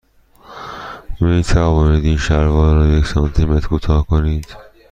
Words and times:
می 1.21 1.43
توانید 1.43 2.05
این 2.05 2.17
شلوار 2.17 2.75
را 2.75 2.87
یک 2.87 3.05
سانتی 3.05 3.45
متر 3.45 3.67
کوتاه 3.67 4.07
کنید؟ 4.07 4.47